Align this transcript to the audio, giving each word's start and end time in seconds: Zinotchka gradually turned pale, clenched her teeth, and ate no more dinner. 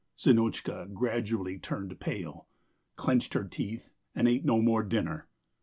Zinotchka 0.17 0.91
gradually 0.91 1.59
turned 1.59 1.99
pale, 1.99 2.47
clenched 2.95 3.35
her 3.35 3.43
teeth, 3.43 3.93
and 4.15 4.27
ate 4.27 4.43
no 4.43 4.59
more 4.59 4.81
dinner. 4.81 5.27